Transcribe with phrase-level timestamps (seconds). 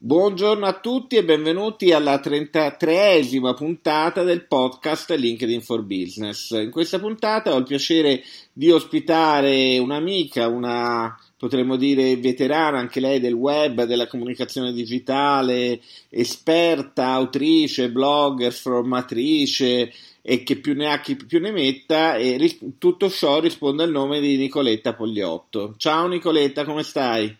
[0.00, 6.52] Buongiorno a tutti e benvenuti alla 33esima puntata del podcast LinkedIn for Business.
[6.52, 8.22] In questa puntata ho il piacere
[8.52, 17.08] di ospitare un'amica, una potremmo dire veterana anche lei del web, della comunicazione digitale, esperta,
[17.08, 19.92] autrice, blogger, formatrice
[20.22, 24.20] e che più ne ha chi più ne metta e tutto ciò risponde al nome
[24.20, 25.74] di Nicoletta Pogliotto.
[25.76, 27.36] Ciao Nicoletta, come stai?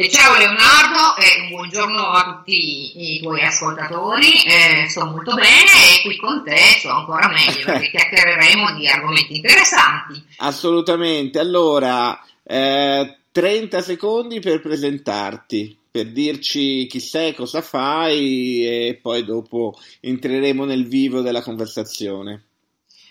[0.00, 6.02] E ciao Leonardo, e buongiorno a tutti i tuoi ascoltatori, eh, sto molto bene e
[6.04, 10.24] qui con te sto ancora meglio perché chiacchiereremo di argomenti interessanti.
[10.36, 19.24] Assolutamente, allora eh, 30 secondi per presentarti, per dirci chi sei, cosa fai e poi
[19.24, 22.47] dopo entreremo nel vivo della conversazione.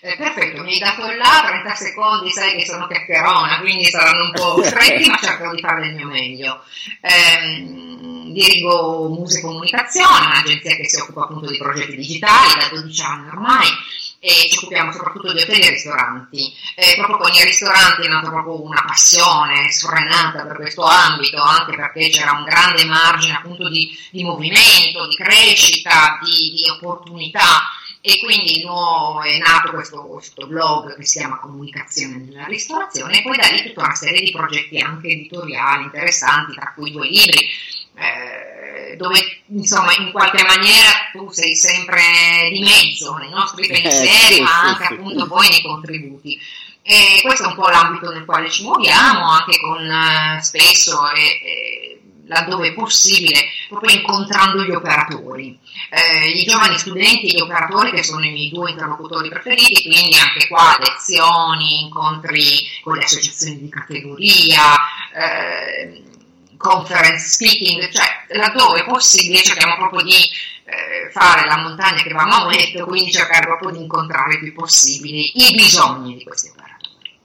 [0.00, 4.32] Eh, perfetto, mi hai dato là 30 secondi, sai che sono chiacchierona, quindi saranno un
[4.32, 6.62] po' stretti, ma cercherò di fare il mio meglio.
[7.00, 13.28] Eh, dirigo Muse Comunicazione, un'agenzia che si occupa appunto di progetti digitali da 12 anni
[13.28, 13.68] ormai
[14.20, 16.52] e ci occupiamo soprattutto di hotel e ristoranti.
[16.76, 21.74] Eh, proprio con i ristoranti è nata proprio una passione sfrenata per questo ambito, anche
[21.74, 27.72] perché c'era un grande margine appunto di, di movimento, di crescita, di, di opportunità
[28.08, 33.22] e quindi no, è nato questo, questo, blog che si chiama Comunicazione nella ristorazione e
[33.22, 37.46] poi da lì tutta una serie di progetti anche editoriali interessanti, tra cui due libri,
[37.96, 44.34] eh, dove insomma in qualche maniera tu sei sempre di mezzo nei nostri eh, pensieri,
[44.36, 45.28] sì, ma anche sì, appunto sì.
[45.28, 46.40] poi nei contributi.
[46.80, 51.97] E questo è un po' l'ambito nel quale ci muoviamo, anche con uh, spesso e,
[52.28, 55.58] laddove possibile, proprio incontrando gli operatori
[55.90, 60.16] eh, i giovani studenti e gli operatori che sono i miei due interlocutori preferiti, quindi
[60.18, 62.42] anche qua lezioni, incontri
[62.82, 64.62] con le associazioni di categoria,
[65.14, 66.02] eh,
[66.56, 70.16] conference speaking, cioè laddove possibile cerchiamo proprio di
[70.64, 74.52] eh, fare la montagna che va a Maometto, quindi cercare proprio di incontrare il più
[74.52, 76.07] possibile i bisogni.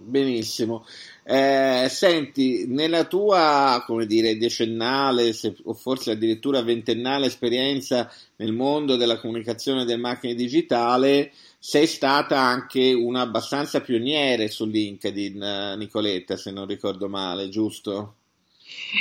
[0.05, 0.85] Benissimo.
[1.23, 8.97] Eh, senti, nella tua, come dire, decennale se, o forse addirittura ventennale esperienza nel mondo
[8.97, 15.75] della comunicazione e del marketing digitale, sei stata anche una abbastanza pioniere su LinkedIn, eh,
[15.77, 18.15] Nicoletta, se non ricordo male, giusto?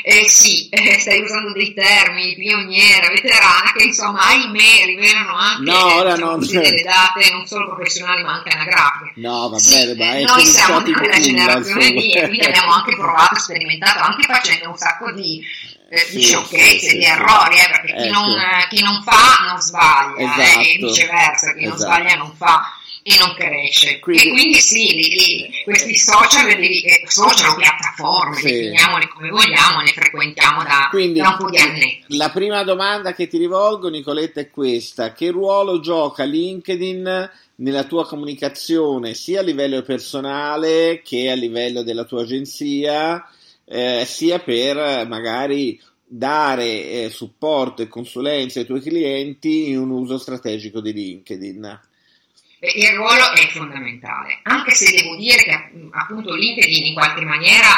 [0.04, 5.94] Eh sì, eh, stai usando dei termini, pioniera, veterana, che insomma, ahimè, rivelano anche no,
[5.96, 9.12] ora diciamo, delle date non solo professionali ma anche anagrafiche.
[9.16, 12.72] No, va sì, bene, ma è Noi siamo di quella generazione lì e quindi abbiamo
[12.72, 15.44] anche provato, sperimentato, anche facendo un sacco di
[15.90, 18.02] eh, sì, di sciocchezze, sì, di errori, eh, perché ecco.
[18.02, 18.34] chi, non,
[18.70, 20.60] chi, non, fa non sbaglia, esatto.
[20.60, 21.68] eh, e viceversa, chi esatto.
[21.68, 23.98] non sbaglia non fa e non cresce.
[23.98, 28.44] Quindi, e quindi sì, li, li, questi social, li, eh, social o piattaforme, sì.
[28.44, 32.04] definiamole come vogliamo, le frequentiamo da, quindi, da un po' di anni.
[32.08, 35.12] La prima domanda che ti rivolgo, Nicoletta, è questa.
[35.12, 42.04] Che ruolo gioca LinkedIn nella tua comunicazione, sia a livello personale che a livello della
[42.04, 43.24] tua agenzia,
[43.64, 50.18] eh, sia per magari dare eh, supporto e consulenza ai tuoi clienti in un uso
[50.18, 51.80] strategico di LinkedIn?
[52.62, 57.68] Il ruolo è fondamentale, anche se devo dire che appunto LinkedIn in qualche maniera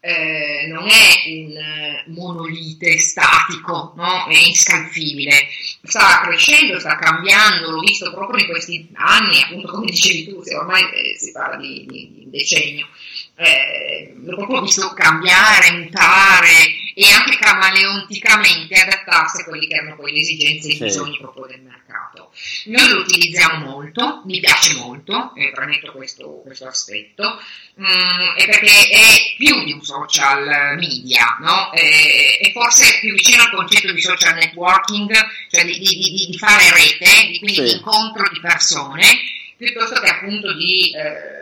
[0.00, 4.26] eh, non è un eh, monolite statico, no?
[4.28, 5.46] è inscalfibile,
[5.82, 10.56] sta crescendo, sta cambiando, l'ho visto proprio in questi anni, appunto come dicevi tu, se
[10.56, 12.88] ormai eh, si parla di, di, di decennio,
[13.36, 20.12] eh, l'ho proprio visto cambiare, mutare e anche camaleonticamente adattarsi a quelli che erano poi
[20.12, 22.32] le esigenze e i bisogni proprio del mercato.
[22.66, 27.40] Noi lo utilizziamo molto, mi piace molto, e premetto questo, questo aspetto,
[27.80, 31.70] mm, è perché è più di un social media, no?
[31.70, 35.12] è, è forse più vicino al concetto di social networking,
[35.50, 37.62] cioè di, di, di, di fare rete, di, quindi sì.
[37.62, 39.04] di incontro di persone,
[39.56, 40.92] piuttosto che appunto di...
[40.94, 41.39] Eh,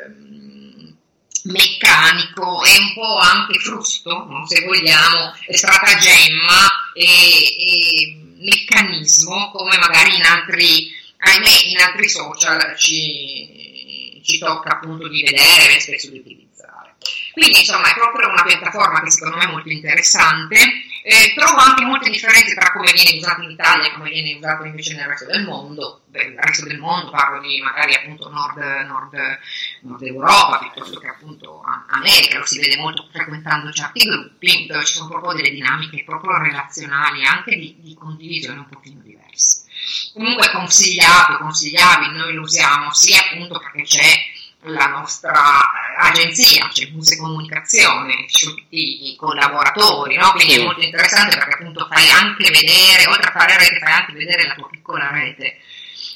[1.49, 4.47] meccanico e un po' anche frusto, no?
[4.47, 14.21] se vogliamo, stratagemma e, e, meccanismo come magari in altri, ahimè, in altri social ci,
[14.25, 16.95] ci tocca appunto di vedere e spesso di utilizzare.
[17.33, 21.85] Quindi insomma è proprio una piattaforma che secondo me è molto interessante eh, trovo anche
[21.85, 25.25] molte differenze tra come viene usato in Italia e come viene usato invece nel resto
[25.25, 26.03] del mondo.
[26.11, 29.39] Nel resto del mondo parlo di magari appunto nord, nord,
[29.83, 34.95] nord Europa piuttosto che appunto America, lo si vede molto frequentando certi gruppi dove ci
[34.95, 39.65] sono proprio delle dinamiche proprio relazionali, anche di, di condivisione un pochino diverse.
[40.13, 47.17] Comunque consigliato, consigliabile, noi lo usiamo sia appunto perché c'è la nostra agenzia, c'è Muse
[47.17, 48.27] Comunicazione,
[48.71, 50.33] i collaboratori, no?
[50.33, 54.13] quindi è molto interessante perché appunto fai anche vedere, oltre a fare rete, fai anche
[54.13, 55.59] vedere la tua piccola rete,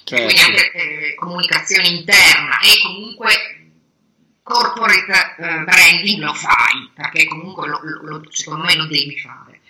[0.05, 0.25] certo.
[0.25, 3.63] quindi anche eh, comunicazione interna e comunque
[4.43, 9.61] corporate eh, branding lo fai, perché comunque lo, lo, secondo me lo devi fare.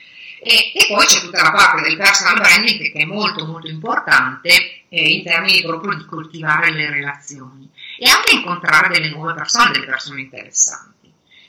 [0.44, 4.82] E, e, poi c'è tutta la parte del personal branding che è molto molto importante
[4.88, 9.86] eh, in termini proprio di coltivare le relazioni e anche incontrare delle nuove persone, delle
[9.86, 11.01] persone interessanti.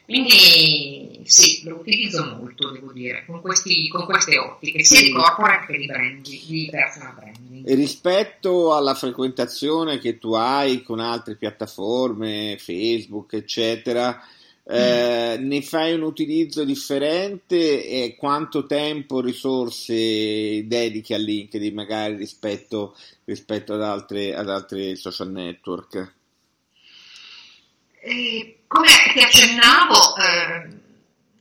[0.06, 5.72] Quindi sì, lo utilizzo molto, devo dire, con, questi, con queste ottiche, sia di corporate
[5.72, 7.68] che di branding, di personal branding.
[7.68, 14.22] E rispetto alla frequentazione che tu hai con altre piattaforme, Facebook, eccetera,
[14.66, 15.48] eh, mm.
[15.48, 23.74] ne fai un utilizzo differente e quanto tempo, risorse dedichi a LinkedIn magari rispetto, rispetto
[23.74, 26.14] ad, altre, ad altri social network?
[28.06, 30.82] Eh, come ti accennavo, eh,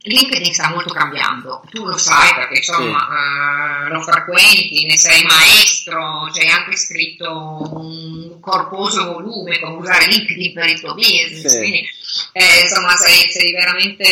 [0.05, 3.89] LinkedIn sta molto cambiando, tu lo sai perché insomma sì.
[3.89, 7.31] uh, lo frequenti, ne sei maestro, c'è anche scritto
[7.75, 11.59] un corposo volume come usare LinkedIn per il tuo business, sì.
[11.59, 11.89] quindi
[12.33, 14.05] eh, insomma sei, sei veramente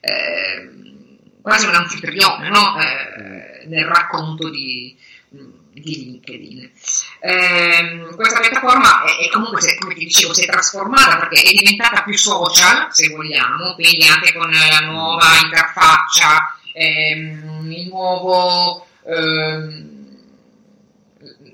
[0.00, 0.70] eh,
[1.40, 2.78] quasi un anfitrione no?
[2.78, 4.94] eh, nel racconto di,
[5.80, 6.70] di LinkedIn.
[7.20, 11.52] Eh, questa piattaforma è, è comunque, se, come ti dicevo, si è trasformata perché è
[11.52, 18.86] diventata più social, se vogliamo, quindi anche con la nuova interfaccia, ehm, il nuovo...
[19.06, 19.96] Ehm,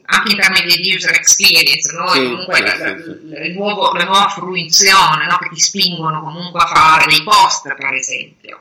[0.06, 2.08] anche in termini di user experience, no?
[2.08, 3.52] sì, comunque sì, la, sì.
[3.54, 5.38] Nuovo, la, nuova fruizione no?
[5.38, 8.60] che ti spingono comunque a fare dei post, per esempio.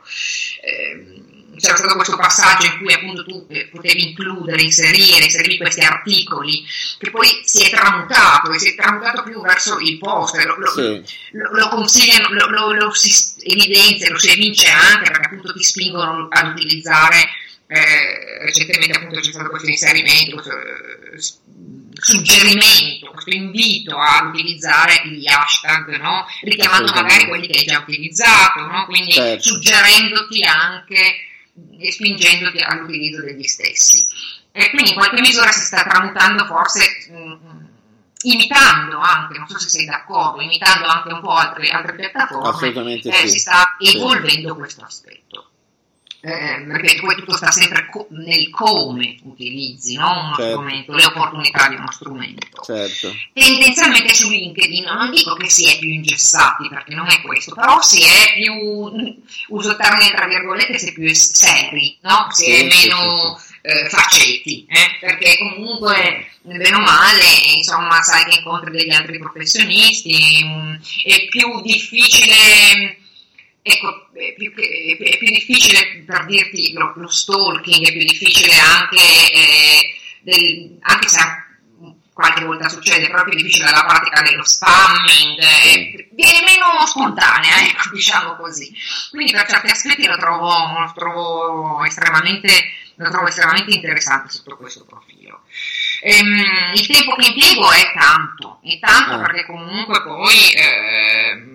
[0.62, 5.80] Eh, c'era stato questo passaggio in cui appunto tu eh, potevi includere, inserire, inserire questi
[5.80, 6.64] articoli,
[6.98, 10.70] che poi si è tramutato, e si è tramutato più verso il post, lo, lo,
[10.70, 11.02] sì.
[11.32, 13.12] lo, lo consigliano, lo, lo, si
[13.42, 17.28] evidenzia, lo si evince anche perché appunto ti spingono ad utilizzare,
[17.66, 21.18] eh, recentemente appunto c'è stato questo inserimento, questo, eh,
[22.04, 26.26] suggerimento, questo invito a utilizzare gli hashtag, no?
[26.42, 28.84] richiamando magari quelli che hai già utilizzato, no?
[28.86, 29.42] quindi certo.
[29.42, 31.28] suggerendoti anche
[31.78, 34.06] e spingendoti all'utilizzo degli stessi.
[34.52, 37.64] E quindi in qualche misura si sta tramutando forse mh, mm,
[38.22, 43.00] imitando anche, non so se sei d'accordo, imitando anche un po' altre, altre piattaforme, eh,
[43.02, 43.28] sì.
[43.28, 44.58] si sta evolvendo sì.
[44.58, 45.48] questo aspetto
[46.26, 50.10] eh, perché poi tutto sta sempre co- nel come utilizzi no?
[50.10, 50.52] uno certo.
[50.52, 52.62] strumento, le opportunità di uno strumento.
[52.64, 53.12] Certo.
[53.34, 57.78] Tendenzialmente su LinkedIn non dico che si è più ingessati, perché non è questo, però
[57.82, 58.54] si è più,
[59.48, 62.28] uso il termine tra virgolette, si è più seri, no?
[62.30, 64.96] si sì, è meno sì, eh, faceti, eh?
[65.00, 67.24] perché comunque bene o male,
[67.54, 70.74] insomma, sai che incontri degli altri professionisti, mh, mm,
[71.04, 73.03] è più difficile
[73.66, 79.32] ecco, è più, è più, difficile per dirti lo, lo, stalking, è più difficile anche,
[79.32, 81.18] eh, del, anche se
[82.12, 87.62] qualche volta succede, però è più difficile la pratica dello spamming, eh, viene meno spontanea,
[87.62, 88.70] ecco, diciamo così.
[89.10, 92.52] Quindi per certi aspetti lo trovo, lo trovo, estremamente,
[92.96, 95.40] lo trovo estremamente interessante sotto questo profilo.
[96.02, 99.18] Ehm, il tempo che impiego è tanto, è tanto ah.
[99.20, 100.50] perché comunque poi...
[100.52, 101.53] Eh,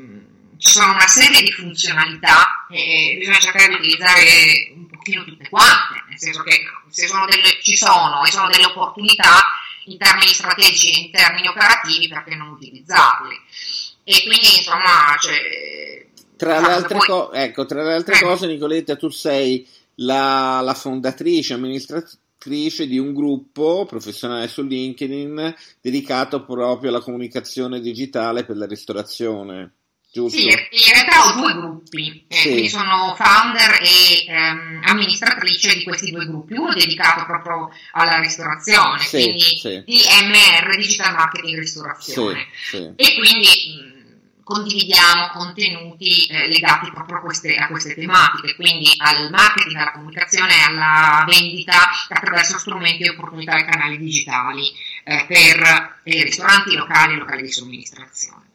[0.59, 6.03] ci sono una serie di funzionalità e bisogna cercare di utilizzare un pochino tutte quante,
[6.09, 6.59] nel senso che
[6.89, 9.39] se sono delle, ci sono e sono delle opportunità
[9.85, 13.35] in termini strategici e in termini operativi, perché non utilizzarle?
[14.03, 17.07] E quindi insomma, cioè, tra, le altre, poi...
[17.07, 18.21] co- ecco, tra le altre eh.
[18.21, 26.43] cose, Nicoletta, tu sei la, la fondatrice, amministratrice di un gruppo professionale su LinkedIn dedicato
[26.43, 29.75] proprio alla comunicazione digitale per la ristorazione.
[30.11, 30.39] Giusto.
[30.39, 32.49] Sì, in realtà ho due gruppi, eh, sì.
[32.49, 38.97] quindi sono founder e ehm, amministratrice di questi due gruppi, uno dedicato proprio alla ristorazione,
[39.03, 39.83] sì, quindi sì.
[39.85, 42.47] DMR, Digital Marketing Ristorazione,
[42.95, 49.29] e quindi mh, condividiamo contenuti eh, legati proprio a queste, a queste, tematiche, quindi al
[49.29, 54.71] marketing, alla comunicazione, alla vendita attraverso strumenti e opportunità e canali digitali
[55.03, 58.47] eh, per eh, ristoranti, locali e locali di somministrazione.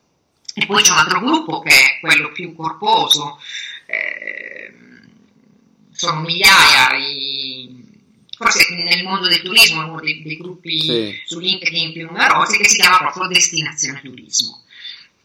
[0.55, 3.41] E poi c'è un altro gruppo che è quello più corposo,
[3.87, 4.73] eh,
[5.93, 7.85] sono migliaia, i,
[8.37, 11.23] forse nel mondo del turismo uno dei, dei gruppi sì.
[11.25, 14.63] su LinkedIn più numerosi che si chiama proprio Destinazione Turismo.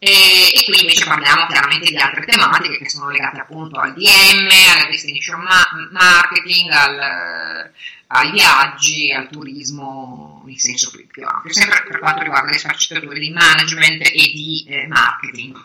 [0.02, 0.08] E,
[0.54, 4.88] e, qui invece parliamo chiaramente di altre tematiche che sono legate appunto al DM, alla
[4.88, 7.70] destination ma- marketing, al,
[8.12, 13.30] ai viaggi, al turismo in senso più, ampio, sempre per quanto riguarda le sfaccettature di
[13.30, 15.56] management e di eh, marketing.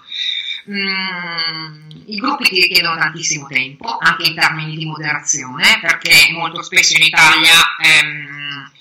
[0.69, 6.95] Mm, I gruppi ti richiedono tantissimo tempo, anche in termini di moderazione, perché molto spesso
[6.95, 8.71] in Italia ehm,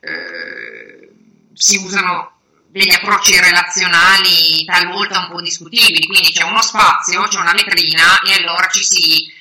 [0.00, 1.10] eh,
[1.54, 2.32] si usano
[2.70, 8.34] degli approcci relazionali talvolta un po' discutibili, quindi c'è uno spazio, c'è una vetrina e
[8.34, 9.32] allora ci si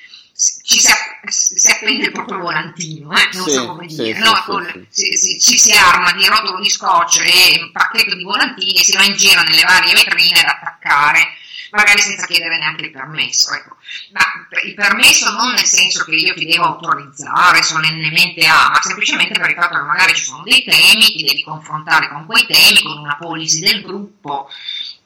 [0.66, 0.90] ci si,
[1.28, 3.30] si appende il proprio volantino, eh?
[3.34, 4.44] non sì, so come dire, sì, no?
[4.46, 8.74] Con, si, si, ci si arma di rotolo di scotch e un pacchetto di volantini
[8.74, 11.34] e si va in giro nelle varie vetrine ad attaccare,
[11.70, 13.54] magari senza chiedere neanche il permesso.
[13.54, 13.76] Ecco.
[14.12, 14.24] Ma
[14.64, 19.52] il permesso non nel senso che io ti devo autorizzare solennemente a, ma semplicemente per
[19.52, 22.98] il fatto che magari ci sono dei temi, ti devi confrontare con quei temi, con
[22.98, 24.50] una policy del gruppo,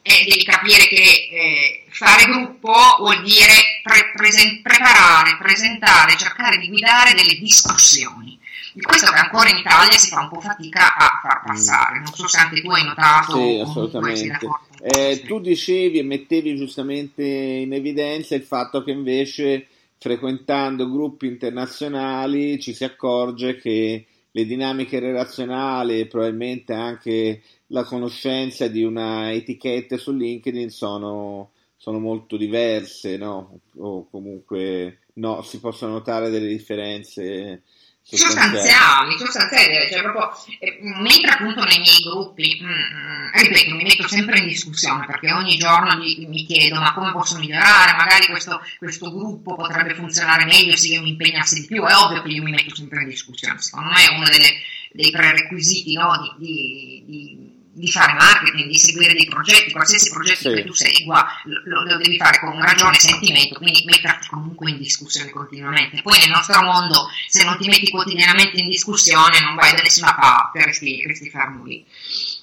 [0.02, 3.52] e devi capire che eh, fare gruppo vuol dire
[3.82, 8.38] pre- presen- preparare, presentare, cercare di guidare delle discussioni.
[8.72, 11.98] Di questo che ancora in Italia si fa un po' fatica a far passare.
[11.98, 13.36] Non so se anche tu hai notato.
[13.36, 14.48] Sì, assolutamente.
[14.80, 19.66] Eh, tu dicevi e mettevi giustamente in evidenza il fatto che invece
[19.98, 28.68] frequentando gruppi internazionali ci si accorge che le dinamiche relazionali e probabilmente anche la conoscenza
[28.68, 33.60] di una etichetta su LinkedIn sono, sono molto diverse, no?
[33.78, 37.62] O comunque no, si possono notare delle differenze
[38.02, 43.82] sostanziali, sostanziali, cioè proprio, eh, mentre appunto nei miei gruppi, mh, mm, mm, ripeto, mi
[43.84, 48.26] metto sempre in discussione perché ogni giorno mi, mi chiedo ma come posso migliorare, magari
[48.26, 52.30] questo, questo, gruppo potrebbe funzionare meglio se io mi impegnassi di più, è ovvio che
[52.30, 54.60] io mi metto sempre in discussione, secondo me è uno delle,
[54.92, 60.50] dei prerequisiti no, di, di, di di fare marketing, di seguire dei progetti, qualsiasi progetto
[60.50, 60.54] sì.
[60.56, 64.78] che tu segua lo, lo, devi fare con ragione e sentimento, quindi metterti comunque in
[64.78, 66.02] discussione continuamente.
[66.02, 70.14] Poi nel nostro mondo, se non ti metti quotidianamente in discussione, non vai da nessuna
[70.14, 71.84] parte, resti, resti fermo lì.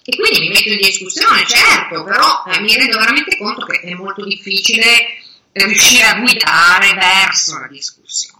[0.04, 3.94] E quindi mi metto in discussione, certo, però eh, mi rendo veramente conto che è
[3.94, 5.18] molto difficile
[5.52, 8.37] riuscire a guidare verso la discussione.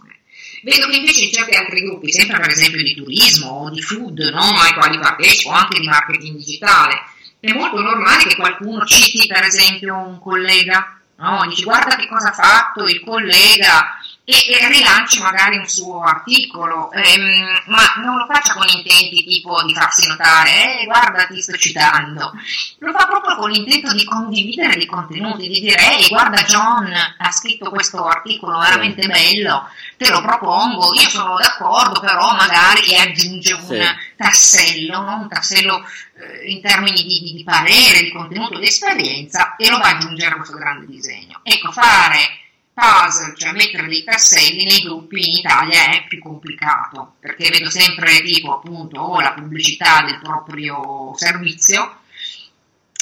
[0.62, 4.18] Vedo che invece in certi altri gruppi, sempre per esempio di turismo o di food,
[4.32, 7.02] no, ai quali partecipo, anche di marketing digitale,
[7.40, 11.46] è molto normale che qualcuno citi per esempio un collega, no?
[11.48, 13.97] dici guarda che cosa ha fatto il collega
[14.30, 19.72] e, rilanci magari un suo articolo, ehm, ma non lo faccia con intenti tipo di
[19.72, 22.32] farsi notare, eh, guarda ti sto citando,
[22.80, 27.30] lo fa proprio con l'intento di condividere dei contenuti, di dire, ehi guarda John ha
[27.32, 29.66] scritto questo articolo veramente bello,
[29.96, 33.80] te lo propongo, io sono d'accordo, però magari aggiunge un sì.
[34.14, 35.20] tassello, no?
[35.22, 35.82] un tassello
[36.18, 40.34] eh, in termini di, di, parere, di contenuto, di esperienza e lo va ad aggiungere
[40.34, 41.40] a questo grande disegno.
[41.42, 42.46] Ecco, fare
[42.78, 48.22] puzzle, cioè mettere dei tasselli nei gruppi in Italia è più complicato, perché vedo sempre
[48.22, 52.02] tipo appunto o la pubblicità del proprio servizio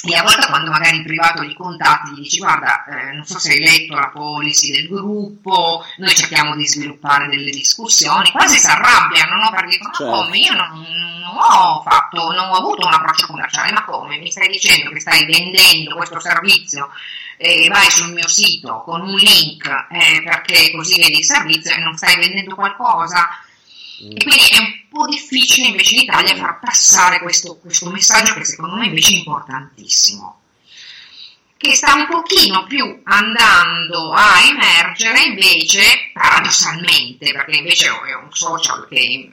[0.03, 3.39] e a volte quando magari in privato li contatti gli dici guarda eh, non so
[3.39, 8.67] se hai letto la policy del gruppo noi cerchiamo di sviluppare delle discussioni quasi si
[8.67, 9.49] arrabbiano no?
[9.49, 10.11] perché dicono certo.
[10.11, 10.69] come io non,
[11.19, 14.99] non, ho fatto non ho avuto un approccio commerciale ma come mi stai dicendo che
[14.99, 16.89] stai vendendo questo servizio
[17.37, 21.79] eh, vai sul mio sito con un link eh, perché così vedi il servizio e
[21.79, 23.29] non stai vendendo qualcosa.
[23.99, 28.45] E quindi è un po' difficile invece in Italia far passare questo, questo messaggio che
[28.45, 30.41] secondo me invece è importantissimo
[31.57, 38.87] che sta un pochino più andando a emergere invece paradossalmente, perché invece è un social
[38.87, 39.31] che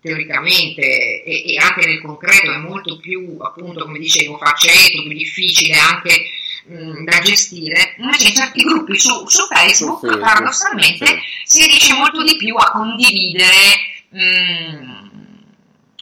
[0.00, 5.76] teoricamente e, e, anche nel concreto è molto più, appunto, come dicevo, faceto, più difficile
[5.76, 6.26] anche
[6.66, 11.18] mh, da gestire, invece in certi gruppi su, su Facebook, sì, paradossalmente, sì.
[11.44, 15.44] si riesce molto di più a condividere, mh,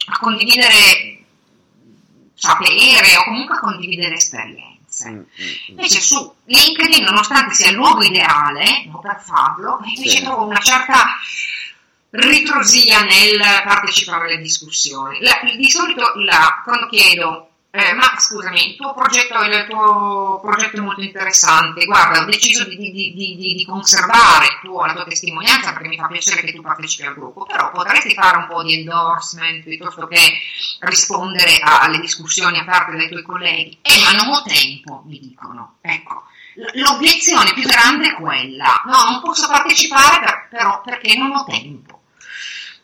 [0.07, 1.25] a condividere
[2.35, 5.11] sapere o comunque a condividere esperienze.
[5.11, 5.25] Mm, mm, mm.
[5.69, 10.23] Invece su LinkedIn, nonostante sia il luogo ideale no, per farlo, invece sì.
[10.23, 11.19] trovo una certa
[12.11, 15.21] ritrosia nel partecipare alle discussioni.
[15.21, 20.77] La, di solito la, quando chiedo eh, ma scusami, il tuo, progetto, il tuo progetto
[20.77, 25.73] è molto interessante, guarda, ho deciso di, di, di, di conservare tuo, la tua testimonianza
[25.73, 28.75] perché mi fa piacere che tu partecipi al gruppo, però potresti fare un po' di
[28.75, 30.21] endorsement piuttosto che
[30.81, 33.79] rispondere alle discussioni aperte dai tuoi colleghi.
[33.81, 35.77] Eh, ma non ho tempo, mi dicono.
[35.81, 36.25] Ecco,
[36.75, 42.02] l'obiezione più grande è quella, no, non posso partecipare per, però perché non ho tempo.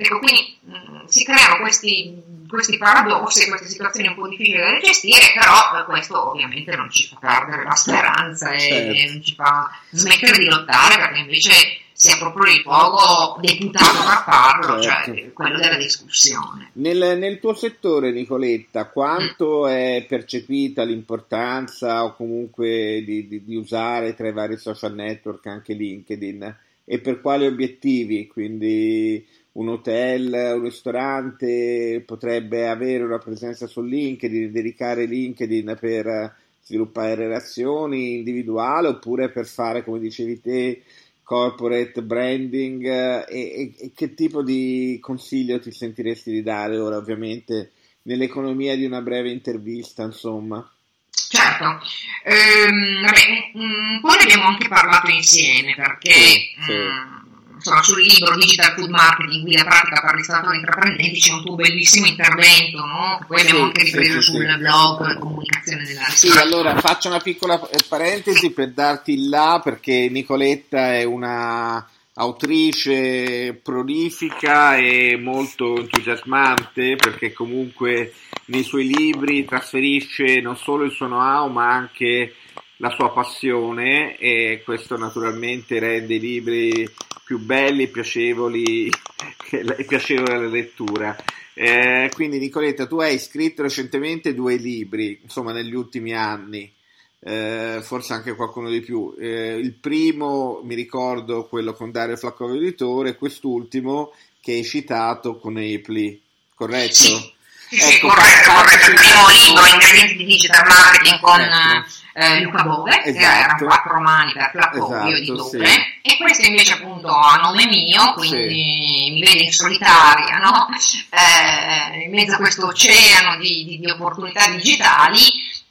[0.01, 4.79] Ecco, quindi mh, mm, si creano questi, questi, paradossi, queste situazioni un po' difficili da
[4.79, 8.93] gestire, però eh, questo ovviamente non ci fa perdere la speranza e, certo.
[8.93, 11.51] e non ci fa smettere di lottare, perché invece
[11.93, 15.15] sia proprio il luogo deputato a farlo, cioè certo.
[15.17, 16.71] cioè quello della discussione.
[16.75, 19.71] Nel, nel tuo settore, Nicoletta, quanto mm.
[19.71, 25.75] è percepita l'importanza o comunque di, di, di, usare tra i vari social network anche
[25.75, 28.29] LinkedIn e per quali obiettivi?
[28.29, 29.27] Quindi
[29.59, 38.19] un hotel, un ristorante potrebbe avere una presenza su LinkedIn, dedicare LinkedIn per sviluppare relazioni
[38.19, 40.83] individuali oppure per fare, come dicevi te,
[41.29, 47.73] corporate branding eh, e, e, che tipo di consiglio ti sentiresti di dare ora ovviamente
[48.05, 50.67] nell'economia di una breve intervista insomma
[51.11, 51.83] certo
[52.25, 56.73] ehm, vabbè, un po' ne abbiamo anche parlato insieme perché sì, sì.
[56.73, 57.28] Mh, mm,
[57.59, 62.07] insomma, sul libro Digital Food Marketing, guida pratica per ristoratori intraprendenti, c'è un tuo bellissimo
[62.07, 63.19] intervento, no?
[63.27, 64.59] Poi abbiamo anche ripreso sì, sul sì.
[64.59, 70.95] blog Comunicazione della Sì, allora faccio una piccola parentesi per darti il là, perché Nicoletta
[70.95, 71.87] è una
[72.19, 78.13] autrice prolifica e molto entusiasmante perché comunque
[78.47, 82.35] nei suoi libri trasferisce non solo il suo know-how ma anche
[82.79, 86.91] la sua passione e questo naturalmente rende i libri
[87.29, 88.89] più belli e piacevoli
[89.51, 91.15] e piacevole alla lettura.
[91.53, 96.73] Eh, quindi Nicoletta, tu hai scritto recentemente due libri, insomma negli ultimi anni,
[97.21, 99.15] eh, forse anche qualcuno di più.
[99.21, 105.59] Eh, il primo, mi ricordo, quello con Dario Flaccovo Editore, quest'ultimo che hai citato con
[105.59, 106.19] Apli,
[106.55, 106.95] corretto?
[106.95, 107.37] Sì.
[107.69, 108.91] Sì, ecco, corretto, corretto.
[108.91, 111.89] Il primo libro, Ingredienti di Digital Marketing con ecco.
[112.15, 113.13] eh, Luca Bove, esatto.
[113.13, 115.98] che erano quattro romani per Flaccovio esatto, Editore, sì.
[116.09, 119.11] E questo invece appunto a nome mio, quindi sì.
[119.13, 120.69] mi vede in solitaria, no?
[121.13, 125.21] eh, in mezzo a questo oceano di, di, di opportunità digitali,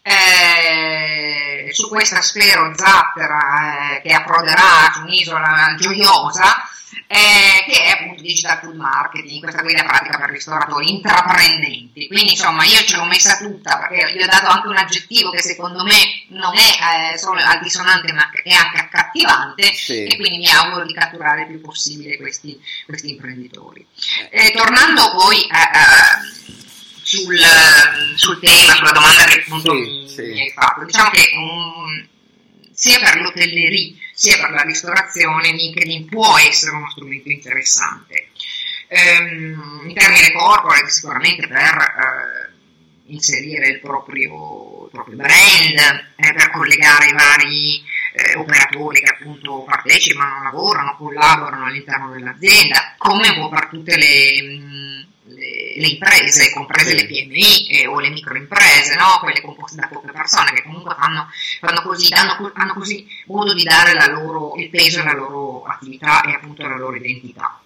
[0.04, 6.70] eh, su questa spero zattera eh, che approderà su un'isola gioiosa,
[7.08, 12.08] eh, che è appunto Digital Food Marketing, questa guida pratica per ristoratori intraprendenti.
[12.08, 15.42] Quindi insomma io ce l'ho messa tutta perché gli ho dato anche un aggettivo che
[15.42, 20.04] secondo me non è eh, solo altisonante ma è anche accattivante sì.
[20.04, 23.86] e quindi mi auguro di catturare il più possibile questi, questi imprenditori.
[24.30, 25.48] Eh, tornando poi
[27.04, 27.40] sul,
[28.16, 30.22] sul, tema, sulla domanda che appunto sì, mi, sì.
[30.22, 32.08] hai fatto, diciamo che um,
[32.74, 38.30] sia per l'hotellerie sia per la ristorazione, LinkedIn può essere uno strumento interessante.
[38.88, 46.50] Ehm, in termine corporate, sicuramente per eh, inserire il proprio, il proprio brand, eh, per
[46.50, 53.50] collegare i vari eh, operatori che appunto partecipano, lavorano, collaborano all'interno dell'azienda, come un po'
[53.50, 59.20] per tutte le, mm, le, le imprese, comprese le PMI eh, o le microimprese, no?
[59.20, 61.28] quelle composte da poche persone che comunque fanno,
[61.60, 66.32] fanno così, danno, hanno così modo di dare loro, il peso alla loro attività e
[66.32, 67.60] appunto alla loro identità.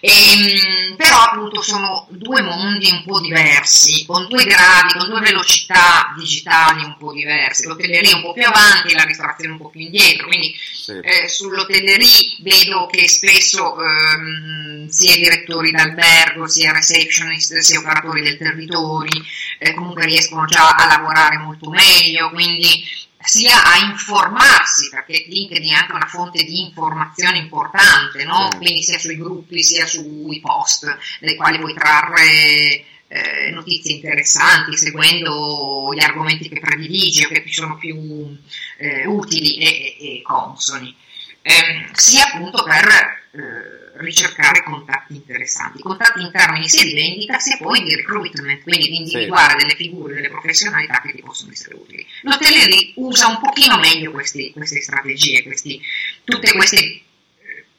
[0.00, 5.20] E, ehm, però appunto sono due mondi un po' diversi, con due gradi, con due
[5.20, 9.70] velocità digitali un po' diverse, l'hotelleria un po' più avanti e la ristorazione un po'
[9.70, 10.92] più indietro, quindi sì.
[11.02, 12.06] eh, sull'hotelleria
[12.40, 19.22] vedo che spesso ehm, sia direttori d'albergo, sia receptionist, sia operatori del territorio,
[19.58, 22.84] eh, comunque riescono già a lavorare molto meglio, quindi
[23.28, 28.48] sia a informarsi, perché LinkedIn è anche una fonte di informazione importante, no?
[28.56, 35.92] quindi sia sui gruppi sia sui post, dai quali puoi trarre eh, notizie interessanti, seguendo
[35.94, 38.34] gli argomenti che prediligi o che ti sono più
[38.78, 40.96] eh, utili e, e consoni,
[41.42, 42.86] eh, sia appunto per
[43.32, 48.88] eh, ricercare contatti interessanti, contatti in termini sia di vendita sia poi di recruitment, quindi
[48.88, 49.56] di individuare sì.
[49.56, 52.06] delle figure, delle professionalità che ti possono essere utili.
[52.22, 55.80] L'hotellerie usa un pochino meglio questi, queste strategie, questi,
[56.24, 57.02] tutte queste eh,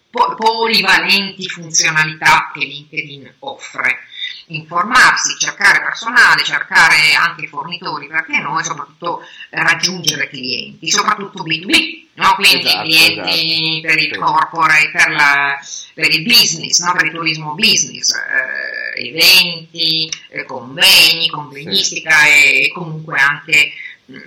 [0.10, 4.00] polivalenti funzionalità che LinkedIn offre
[4.48, 12.36] informarsi, cercare personale, cercare anche fornitori, perché no, e soprattutto raggiungere clienti, soprattutto B2B, no?
[12.36, 13.88] quindi esatto, clienti esatto.
[13.88, 15.60] per il corporate, per, la,
[15.94, 16.94] per, il business, no?
[16.94, 22.64] per il turismo business, eh, eventi, eh, convegni, convegnistica sì.
[22.66, 23.72] e, comunque anche
[24.06, 24.18] mh,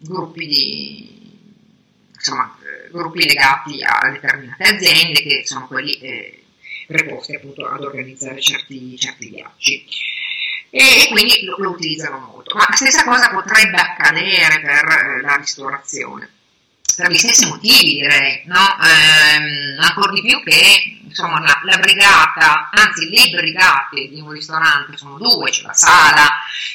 [0.00, 1.10] gruppi di
[2.14, 6.41] insomma, eh, gruppi legati a determinate aziende che sono quelli eh,
[6.86, 9.84] preposti appunto ad organizzare certi, certi viaggi.
[10.70, 12.56] E, quindi lo, lo, utilizzano molto.
[12.56, 16.30] Ma la stessa cosa potrebbe accadere per eh, la ristorazione,
[16.96, 18.76] per gli stessi motivi direi, no?
[18.80, 24.96] ehm, ancora di più che insomma la, la, brigata, anzi le brigate di un ristorante
[24.96, 26.28] sono due, c'è la sala,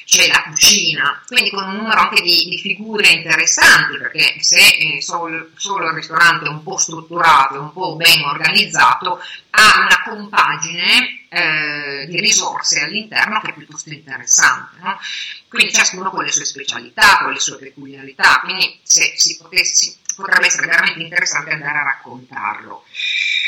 [0.05, 5.01] c'è la cucina, quindi con un numero anche di, di figure interessanti, perché se eh,
[5.01, 9.19] solo, solo, il ristorante è un po' strutturato, un po' ben organizzato,
[9.49, 14.77] ha una compagine eh, di risorse all'interno che è piuttosto interessante.
[14.81, 14.99] No?
[15.47, 20.47] Quindi ciascuno con le sue specialità, con le sue peculiarità, quindi se si potesse, potrebbe
[20.47, 22.85] essere veramente interessante andare a raccontarlo.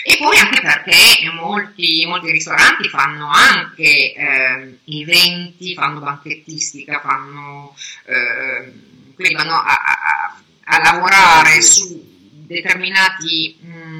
[0.04, 8.72] E poi anche perché molti, molti ristoranti fanno anche eh, eventi, fanno banchettistica, fanno, eh,
[9.14, 12.08] quindi vanno a, a, a lavorare su
[12.50, 13.99] determinati mh, mm,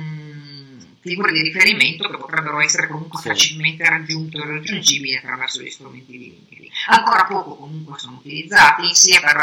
[1.02, 3.28] figure di riferimento che potrebbero essere comunque sì.
[3.30, 6.70] facilmente raggiunti o raggiungibili attraverso gli strumenti di LinkedIn.
[6.88, 9.38] Ancora poco comunque sono utilizzati sia per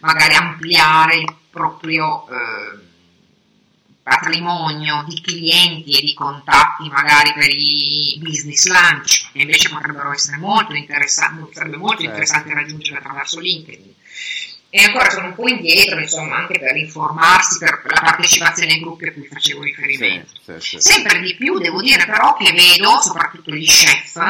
[0.00, 2.86] magari ampliare il proprio eh,
[4.02, 10.38] patrimonio di clienti e di contatti magari per i business lunch, che invece potrebbero essere
[10.38, 12.10] molto interessanti, sarebbe molto certo.
[12.10, 13.94] interessante raggiungere attraverso LinkedIn.
[14.70, 19.06] E ancora sono un po' indietro, insomma, anche per informarsi, per la partecipazione ai gruppi
[19.06, 20.32] a cui facevo riferimento.
[20.44, 20.80] Sì, sì, sì.
[20.80, 24.20] Sempre di più devo dire però che vedo, soprattutto gli chef,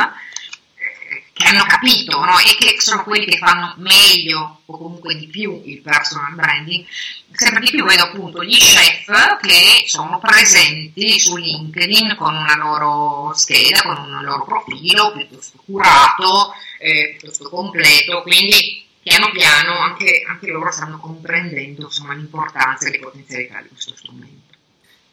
[1.39, 2.37] che hanno capito no?
[2.39, 6.85] e che sono quelli che fanno meglio o comunque di più il personal branding,
[7.33, 13.33] sempre di più vedo appunto gli chef che sono presenti su LinkedIn con una loro
[13.35, 20.51] scheda, con un loro profilo piuttosto curato, eh, piuttosto completo, quindi piano piano anche, anche
[20.51, 24.57] loro stanno comprendendo insomma, l'importanza e le potenzialità di questo strumento.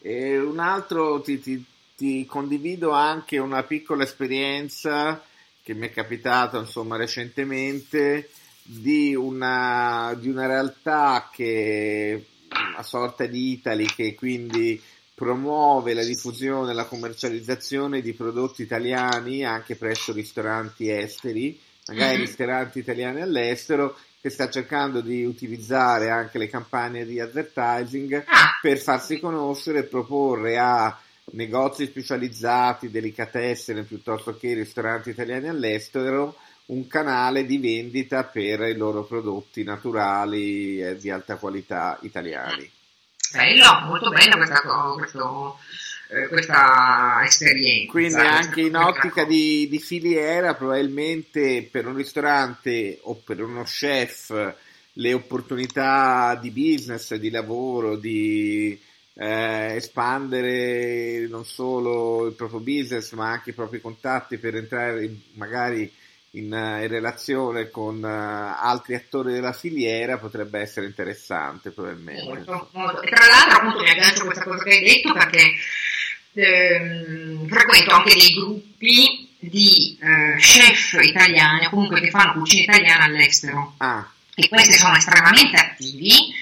[0.01, 1.63] E un altro ti, ti,
[1.95, 5.23] ti condivido anche una piccola esperienza
[5.63, 8.29] che mi è capitato insomma recentemente
[8.61, 14.81] di una, di una realtà che a sorta di Italy che quindi
[15.13, 22.25] promuove la diffusione e la commercializzazione di prodotti italiani anche presso ristoranti esteri, magari mm-hmm.
[22.25, 28.57] ristoranti italiani all'estero, che sta cercando di utilizzare anche le campagne di advertising ah.
[28.59, 30.97] per farsi conoscere e proporre a
[31.33, 39.03] negozi specializzati, delicatessen piuttosto che ristoranti italiani all'estero, un canale di vendita per i loro
[39.03, 42.69] prodotti naturali e di alta qualità italiani.
[43.31, 44.61] Bello, molto bella questa,
[44.95, 45.57] questo,
[46.29, 47.91] questa esperienza.
[47.91, 54.55] Quindi anche in ottica di, di, filiera, probabilmente per un ristorante o per uno chef
[54.97, 58.79] le opportunità di business, di lavoro, di
[59.17, 65.89] eh, espandere non solo il proprio business ma anche i propri contatti per entrare magari
[66.31, 72.23] in, eh, in, relazione con uh, altri attori della filiera potrebbe essere interessante probabilmente.
[72.23, 73.01] Molto, molto.
[73.01, 75.53] E tra l'altro appunto mi aggancio a questa cosa che hai detto perché
[76.35, 83.05] ehm, frequento anche dei gruppi di eh, chef italiani o comunque che fanno cucina italiana
[83.05, 84.07] all'estero ah.
[84.33, 86.33] e questi sono estremamente attivi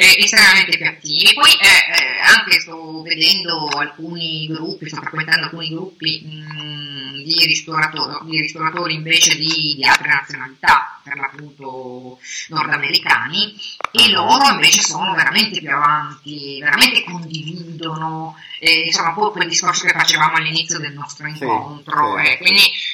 [0.00, 1.34] eh, estremamente più attivi.
[1.34, 7.44] Poi eh, eh, anche sto vedendo alcuni gruppi, sto frequentando alcuni gruppi mh, mm, di,
[7.44, 13.54] ristoratori, di, ristoratori, invece di, di, altre nazionalità, per l'appunto nordamericani,
[13.92, 19.84] e loro invece sono veramente più avanti, veramente condividono, eh, insomma, un po' quel discorso
[19.84, 22.16] che facevamo all'inizio del nostro incontro.
[22.18, 22.36] Sì, sì.
[22.38, 22.89] quindi mh, mm,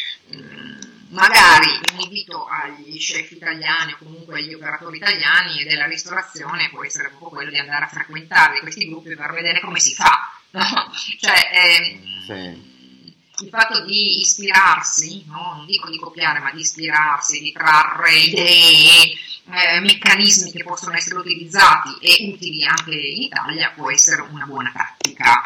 [1.08, 7.12] magari un invito agli chef italiani o comunque agli operatori italiani della ristorazione può essere
[7.18, 10.30] po' quello di andare a frequentare questi gruppi per vedere come si fa.
[10.50, 10.62] No?
[11.20, 12.74] Cioè, ehm, sì
[13.38, 15.54] il fatto di ispirarsi, no?
[15.56, 19.12] non dico di copiare, ma di ispirarsi, di trarre idee,
[19.48, 24.72] eh, meccanismi che possono essere utilizzati e utili anche in Italia può essere una buona
[24.72, 25.42] tattica.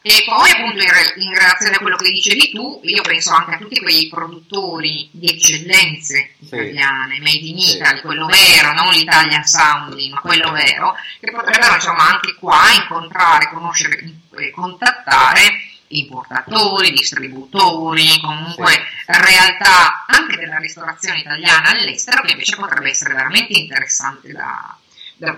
[0.00, 3.54] E poi appunto in, re, in, relazione a quello che dicevi tu, io penso anche
[3.54, 7.20] a tutti quei produttori di eccellenze italiane, sì.
[7.20, 8.02] made in Italy, sì.
[8.02, 13.96] quello vero, non l'Italian sounding, ma quello vero, che potrebbero insomma anche qua incontrare, conoscere
[14.36, 19.12] e contattare importatori, distributori, comunque sì.
[19.20, 24.76] realtà anche della ristorazione italiana all'estero che invece potrebbe essere veramente interessante da,
[25.16, 25.36] da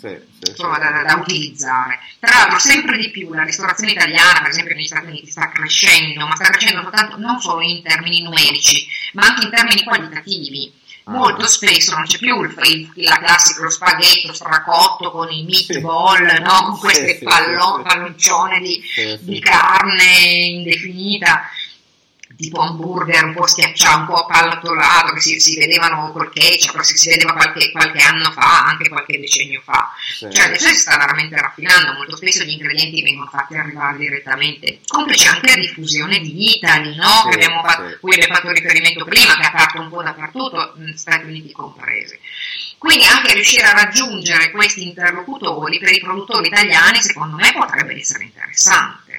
[0.00, 1.98] sì, sì, insomma, da, da, utilizzare.
[2.18, 6.26] Tra l'altro, sempre di più la ristorazione italiana, per esempio negli Stati Uniti, sta crescendo,
[6.26, 10.72] ma sta crescendo soltanto, non solo in termini numerici, ma anche in termini qualitativi.
[11.04, 11.12] Ah.
[11.12, 12.54] Molto spesso non c'è più il,
[12.94, 16.42] il, la classico spaghetto stracotto con i meatball, sì.
[16.42, 16.62] no?
[16.64, 18.82] con queste pallon, palloncione di,
[19.20, 21.42] di carne indefinita
[22.40, 26.96] tipo hamburger un po' schiacciato, un po' pallottolato, che si, si vedevano col ketchup, si,
[26.96, 29.92] si vedeva qualche, qualche, anno fa, anche qualche decennio fa.
[30.16, 30.30] Sì.
[30.30, 35.28] Cioè adesso si sta veramente raffinando, molto spesso gli ingredienti vengono fatti arrivare direttamente, complice
[35.28, 37.28] anche la diffusione di Italy, no?
[37.28, 37.96] Sì, abbiamo fatto, sì.
[38.00, 42.18] cui abbiamo fatto riferimento prima, che ha aperto un po' dappertutto, Stati Uniti compresi.
[42.78, 48.24] Quindi anche riuscire a raggiungere questi interlocutori per i produttori italiani, secondo me, potrebbe essere
[48.24, 49.09] interessante.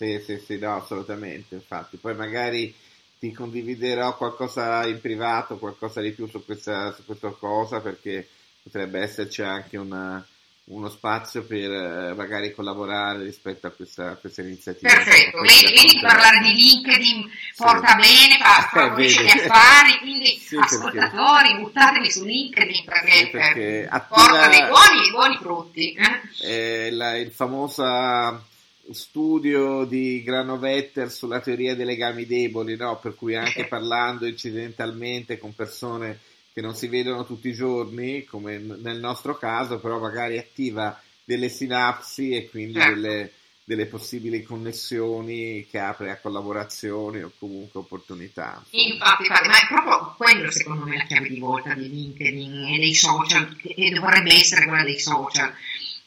[0.00, 1.98] Sì, sì, sì, no, assolutamente, infatti.
[1.98, 2.74] Poi magari
[3.18, 8.26] ti condividerò qualcosa in privato, qualcosa di più su questa, su questa cosa, perché
[8.62, 10.26] potrebbe esserci anche una,
[10.68, 14.90] uno spazio per eh, magari collaborare rispetto a questa, a questa iniziativa.
[14.90, 18.08] Perfetto, vedi, vedi parlare di LinkedIn porta sì.
[18.08, 21.60] bene, fa, favorisce gli affari, quindi sì, ascoltatori, perché...
[21.60, 25.94] buttatevi su LinkedIn perché, sì, perché eh, porta dei buoni, buoni frutti.
[26.40, 28.48] Eh, la, il famoso
[28.94, 32.98] studio di Granovetter sulla teoria dei legami deboli, no?
[32.98, 36.18] per cui anche parlando incidentalmente con persone
[36.52, 41.48] che non si vedono tutti i giorni, come nel nostro caso, però magari attiva delle
[41.48, 42.94] sinapsi e quindi certo.
[42.94, 48.64] delle, delle, possibili connessioni che apre a collaborazioni o comunque opportunità.
[48.70, 52.78] Infatti, infatti, ma è proprio quello secondo me la chiave di volta di LinkedIn e
[52.78, 55.54] dei social, e dovrebbe essere quella dei social.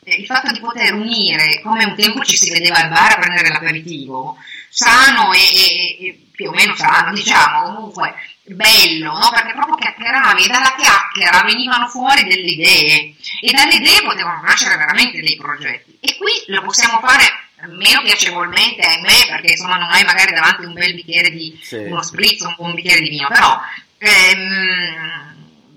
[0.05, 3.49] Il fatto di poter unire, come un tempo ci si vedeva al bar a prendere
[3.49, 4.37] l'aperitivo,
[4.69, 8.13] sano e, e, e più o meno sano, diciamo, comunque
[8.45, 9.29] bello, no?
[9.31, 14.75] perché proprio chiacchieravi e dalla chiacchiera venivano fuori delle idee e dalle idee potevano nascere
[14.75, 17.23] veramente dei progetti e qui lo possiamo fare
[17.69, 21.77] meno piacevolmente ahimè perché insomma non hai magari davanti un bel bicchiere di sì.
[21.77, 23.57] uno spritz un buon bicchiere di vino però
[23.99, 25.32] ehm,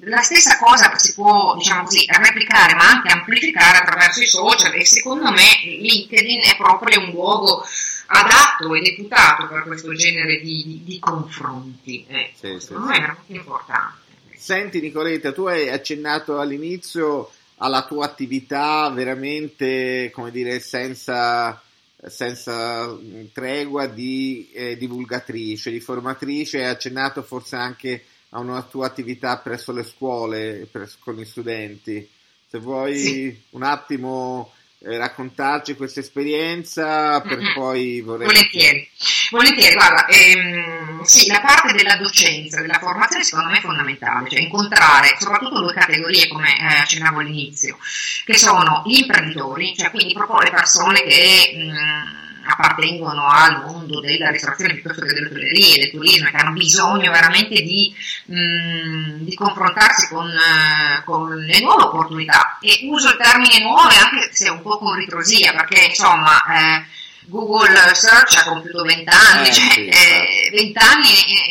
[0.09, 4.85] la stessa cosa si può diciamo così replicare ma anche amplificare attraverso i social e
[4.85, 7.65] secondo me LinkedIn è proprio un luogo
[8.07, 12.07] adatto e deputato per questo genere di, di confronti.
[12.07, 12.73] Eh, sì, sì, sì.
[12.73, 14.05] è veramente importante.
[14.37, 21.61] Senti Nicoletta, tu hai accennato all'inizio alla tua attività veramente, come dire, senza,
[22.07, 22.97] senza
[23.33, 29.73] tregua di eh, divulgatrice, di formatrice, hai accennato forse anche a una tua attività presso
[29.73, 32.09] le scuole, presso, con gli studenti.
[32.49, 33.43] Se vuoi sì.
[33.51, 37.55] un attimo eh, raccontarci questa esperienza per mm-hmm.
[37.55, 38.27] poi vorrei...
[38.27, 38.89] Volentieri,
[39.31, 44.41] volentieri, guarda, ehm, sì, la parte della docenza, della formazione secondo me è fondamentale, cioè
[44.41, 47.79] incontrare soprattutto due categorie come eh, accennavo all'inizio,
[48.25, 51.53] che sono gli imprenditori, cioè quindi proprio le persone che...
[51.55, 56.53] Mh, mm, appartengono al mondo della ristorazione piuttosto che delle hotellerie, del turismo, che hanno
[56.53, 57.95] bisogno veramente di,
[58.27, 62.59] mh, mm, di confrontarsi con, uh, con, le nuove opportunità.
[62.61, 66.43] E uso il termine nuove anche se un po' con ritrosia, perché insomma...
[66.45, 66.95] Eh,
[67.29, 71.09] Google Search ha compiuto 20 anni, eh, cioè, sì, eh, 20 anni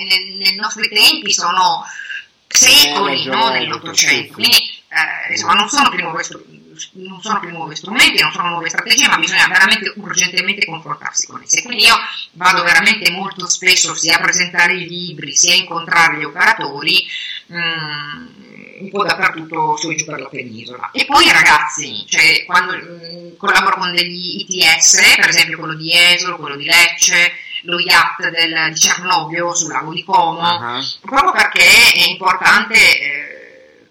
[0.08, 1.86] nei, nei nostri tempi sono
[2.48, 3.50] secoli, no?
[3.50, 8.32] nell'Ottocento, quindi eh, insomma non sono più nuove strutture non sono più nuovi strumenti, non
[8.32, 11.62] sono nuove strategie, ma bisogna veramente urgentemente confrontarsi con esse.
[11.64, 11.96] Quindi io
[12.34, 17.06] vado veramente molto spesso sia a presentare i libri, sia a incontrare gli operatori,
[17.48, 18.28] mh, mm,
[18.82, 20.92] un po' dappertutto su e giù per la penisola.
[20.92, 25.92] E poi ragazzi, cioè quando mh, mm, collaboro con degli ITS, per esempio quello di
[25.94, 27.34] Esolo, quello di Lecce,
[27.66, 30.84] lo yacht del, di Cernobbio sul lago di Como, uh-huh.
[31.02, 33.45] proprio perché è importante eh,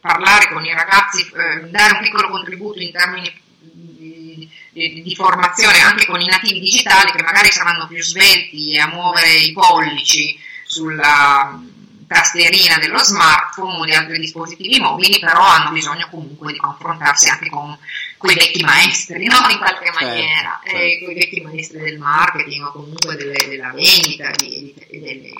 [0.05, 5.81] parlare con i ragazzi, eh, dare un piccolo contributo in termini di, di, di, formazione
[5.81, 11.59] anche con i nativi digitali che magari saranno più svelti a muovere i pollici sulla
[12.07, 17.49] tastierina dello smartphone o di altri dispositivi mobili, però hanno bisogno comunque di confrontarsi anche
[17.49, 17.75] con
[18.19, 19.39] quei vecchi maestri, no?
[19.49, 20.79] in qualche certo, maniera, certo.
[20.79, 25.33] Eh, quei vecchi maestri del marketing o comunque delle, della vendita, di, delle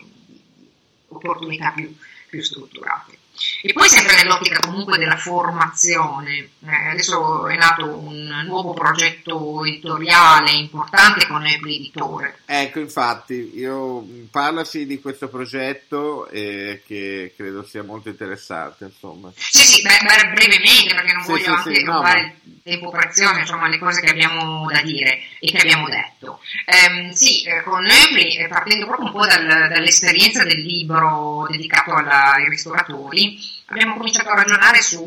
[1.09, 1.95] opportunità più,
[2.31, 3.19] più strutturate.
[3.63, 10.53] E poi sempre nell'ottica comunque della formazione, eh, adesso è nato un nuovo progetto editoriale
[10.53, 12.39] importante con Eco Editore.
[12.47, 19.33] Ecco, infatti, io parlaci di questo progetto eh, che credo sia molto interessante, insomma.
[19.35, 22.91] Sì, sì, beh, brevemente, perché non sì, voglio sì, anche sì, rubare no, il tempo
[22.91, 26.41] prezioso, insomma, le cose che abbiamo da dire e che abbiamo detto.
[26.67, 32.35] Eh, sì, con Eupli, eh, partendo proprio un po' dal, dall'esperienza del libro dedicato alla,
[32.35, 33.24] ai ristoratori,
[33.67, 35.03] abbiamo cominciato a ragionare su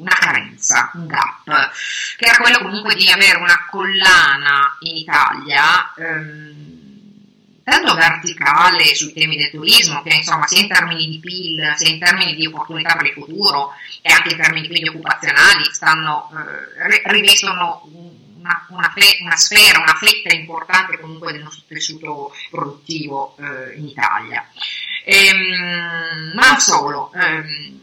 [0.00, 1.70] una carenza, un gap,
[2.16, 6.68] che era quello comunque di avere una collana in Italia ehm,
[7.68, 11.98] tanto verticale sui temi del turismo, che insomma sia in termini di PIL, sia in
[11.98, 17.82] termini di opportunità per il futuro e anche in termini quindi occupazionali, stanno, eh, rivestono
[18.38, 23.88] una, una, fe- una, sfera, una fetta importante comunque del nostro tessuto produttivo eh, in
[23.88, 24.48] Italia.
[25.10, 27.80] Ehm, ma non solo, ehm,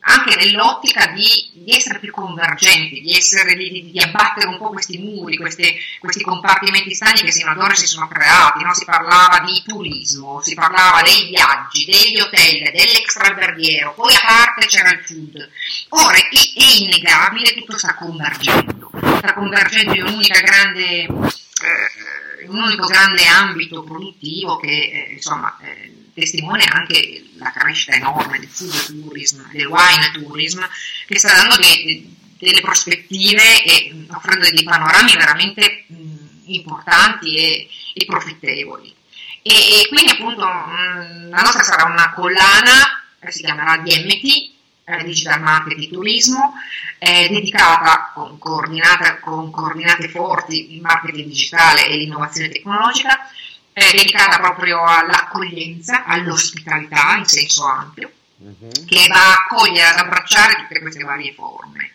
[0.00, 4.98] anche nell'ottica di, di, essere più convergenti, di, essere, di, di, abbattere un po' questi
[4.98, 8.64] muri, questi, questi compartimenti stagni che sino ad ora si sono creati.
[8.64, 8.74] No?
[8.74, 14.90] Si parlava di turismo, si parlava dei viaggi, degli hotel, dell'extraverghiero, poi a parte c'era
[14.90, 15.50] il food.
[15.90, 21.04] Ora è, è innegabile, tutto sta convergendo, sta convergendo in un'unica grande...
[21.04, 22.21] Eh,
[22.52, 28.48] un unico grande ambito produttivo che eh, insomma, eh, testimonia anche la crescita enorme del
[28.48, 30.62] food tourism, del wine tourism,
[31.06, 32.06] che sta dando de,
[32.38, 36.04] delle prospettive e offrendo dei panorami veramente mh,
[36.46, 38.94] importanti e, e profittevoli.
[39.42, 44.51] E, e, quindi appunto mh, la nostra sarà una collana, eh, si chiamerà DMT,
[44.84, 46.54] eh, Digital Marketing Turismo,
[46.98, 53.28] è dedicata con, con coordinate forti il marketing digitale e l'innovazione tecnologica,
[53.72, 58.84] è dedicata proprio all'accoglienza, all'ospitalità in senso ampio, uh-huh.
[58.86, 61.92] che va a accogliere, ad abbracciare tutte queste varie forme.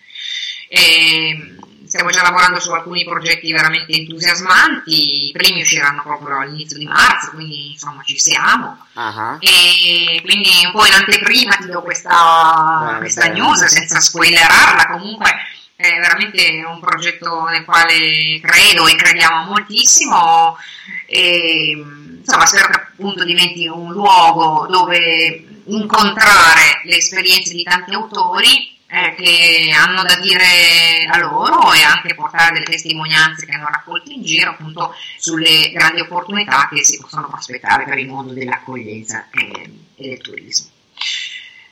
[0.69, 1.55] E,
[1.87, 7.31] stiamo già lavorando su alcuni progetti veramente entusiasmanti, i primi usciranno proprio all'inizio di marzo,
[7.31, 8.77] quindi insomma ci siamo.
[8.93, 9.37] Uh-huh.
[9.39, 15.31] E quindi un po' in anteprima ti do questa, questa news senza spoilerarla, comunque
[15.75, 20.57] è veramente un progetto nel quale credo e crediamo moltissimo.
[21.05, 21.85] E
[22.19, 29.15] insomma spero che appunto diventi un luogo dove incontrare le esperienze di tanti autori eh,
[29.15, 34.23] che hanno da dire a loro e anche portare delle testimonianze che hanno raccolto in
[34.23, 40.09] giro appunto sulle grandi opportunità che si possono prospettare per il mondo dell'accoglienza e, e
[40.09, 40.69] del turismo.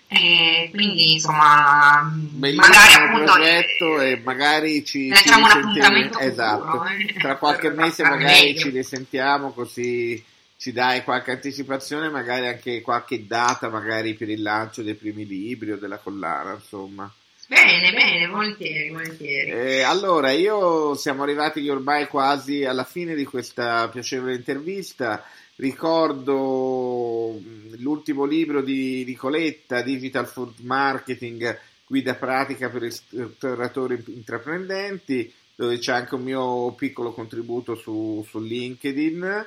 [0.07, 7.13] E quindi insomma Bellissimo magari appunto progetto e magari ci, facciamo un appuntamento esatto eh,
[7.17, 8.59] tra qualche mese magari meglio.
[8.59, 10.23] ci risentiamo così
[10.57, 15.71] ci dai qualche anticipazione magari anche qualche data magari per il lancio dei primi libri
[15.71, 17.11] o della collana insomma
[17.47, 19.51] Bene, bene, volentieri, volentieri.
[19.51, 25.23] Eh, allora, io siamo arrivati ormai quasi alla fine di questa piacevole intervista.
[25.57, 35.77] Ricordo mm, l'ultimo libro di Nicoletta, Digital Food Marketing, guida pratica per ristoratori intraprendenti, dove
[35.77, 39.45] c'è anche un mio piccolo contributo su, su LinkedIn.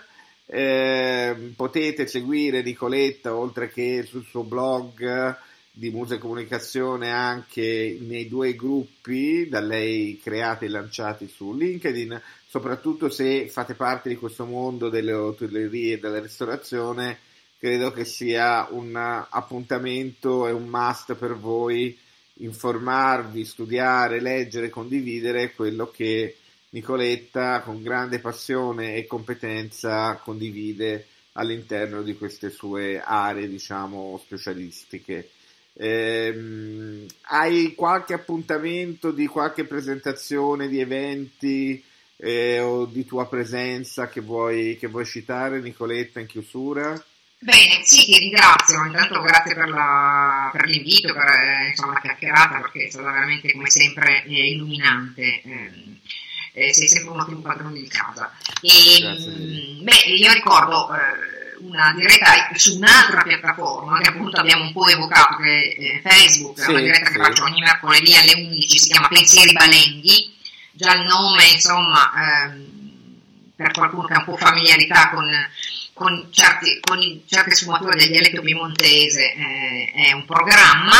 [0.50, 5.36] Eh, potete seguire Nicoletta oltre che sul suo blog
[5.70, 12.20] di musica e comunicazione anche nei due gruppi da lei creati e lanciati su LinkedIn
[12.48, 17.18] soprattutto se fate parte di questo mondo delle hotellerie e della ristorazione,
[17.58, 21.96] credo che sia un appuntamento e un must per voi
[22.40, 26.36] informarvi, studiare, leggere, condividere quello che
[26.70, 35.30] Nicoletta con grande passione e competenza condivide all'interno di queste sue aree, diciamo, specialistiche.
[35.72, 41.82] Eh, hai qualche appuntamento di qualche presentazione di eventi
[42.16, 47.00] eh, o di tua presenza che vuoi, che vuoi citare, Nicoletta, in chiusura?
[47.40, 52.60] Bene, sì, ti ringrazio, intanto grazie per, la, per l'invito, per eh, insomma, la chiacchierata,
[52.60, 55.40] perché è stata veramente come sempre eh, illuminante.
[55.44, 56.00] Ehm,
[56.58, 58.32] eh, sei sempre un ottimo padrone di casa.
[58.60, 64.72] E, mh, beh, io ricordo eh, una diretta su un'altra piattaforma che appunto abbiamo un
[64.72, 67.12] po' evocato, che è Facebook, sì, una diretta sì.
[67.12, 70.36] che faccio ogni mercoledì alle 11, si chiama Pensieri Balenghi
[70.78, 72.66] già il nome, insomma, ehm,
[73.56, 75.28] per qualcuno che ha un po' familiarità con,
[75.92, 80.94] con, certi, con certe sfumature del dialetto piemontese, eh, è un programma.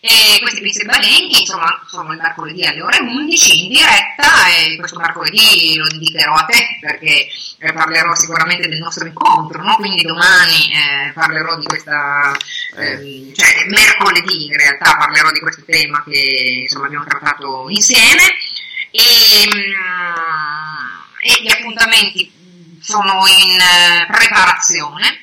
[0.00, 5.00] E questi pizzi balenghi, insomma, sono il mercoledì alle ore 11 in diretta e questo
[5.00, 7.26] mercoledì lo dedicherò a te perché
[7.58, 9.74] eh, parlerò sicuramente del nostro incontro, no?
[9.74, 12.36] quindi domani eh, parlerò di questa,
[12.76, 18.22] ehm, cioè mercoledì in realtà parlerò di questo tema che insomma abbiamo trattato insieme
[18.92, 19.72] e, mm,
[21.22, 22.30] e gli appuntamenti
[22.80, 25.20] sono in eh, preparazione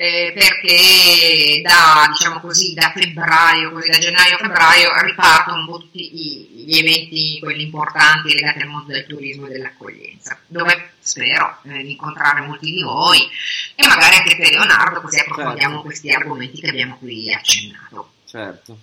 [0.00, 6.78] eh, perché da, diciamo così, da febbraio, così da gennaio a febbraio ripartono tutti gli
[6.78, 12.40] eventi, quelli importanti legati al mondo del turismo e dell'accoglienza, dove spero eh, di incontrare
[12.40, 13.18] molti di voi
[13.74, 15.82] e magari anche te Leonardo, così approfondiamo certo.
[15.82, 18.12] questi argomenti che abbiamo qui accennato.
[18.24, 18.78] Certo.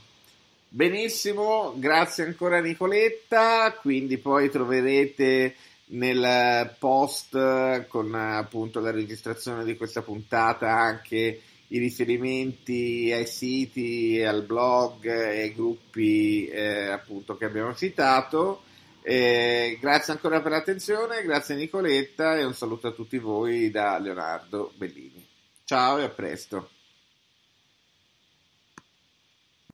[0.70, 5.56] Benissimo, grazie ancora Nicoletta, quindi poi troverete
[5.90, 14.44] nel post con appunto la registrazione di questa puntata anche i riferimenti ai siti, al
[14.44, 18.64] blog e ai gruppi eh, appunto che abbiamo citato.
[19.02, 24.72] Eh, grazie ancora per l'attenzione, grazie Nicoletta e un saluto a tutti voi da Leonardo
[24.76, 25.26] Bellini.
[25.64, 26.77] Ciao e a presto.